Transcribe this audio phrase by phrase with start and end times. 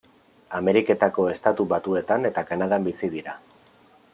[0.59, 3.37] Ameriketako Estatu Batuetan eta Kanadan bizi dira.